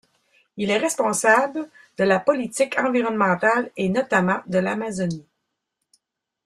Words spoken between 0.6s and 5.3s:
est responsable de le la politique environnementale et notamment de l'Amazonie.